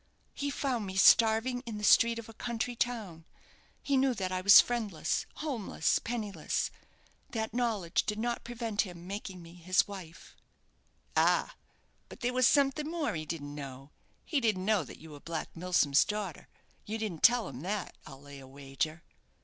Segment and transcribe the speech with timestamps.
[0.33, 3.23] "He found me starving in the street of a country town.
[3.83, 6.71] He knew that I was friendless, homeless, penniless.
[7.29, 10.35] That knowledge did not prevent him making me his wife."
[11.15, 11.55] "Ah!
[12.09, 13.91] but there was something more he didn't know.
[14.25, 16.47] He didn't know that you were Black Milsom's daughter;
[16.83, 19.03] you didn't tell him that, I'll lay a wager."